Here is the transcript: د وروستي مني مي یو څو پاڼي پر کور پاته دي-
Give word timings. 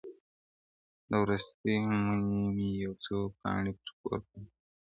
د 1.09 1.11
وروستي 1.23 1.73
مني 2.05 2.41
مي 2.55 2.69
یو 2.83 2.93
څو 3.03 3.17
پاڼي 3.39 3.71
پر 3.79 3.89
کور 4.01 4.19
پاته 4.27 4.37
دي- 4.43 4.51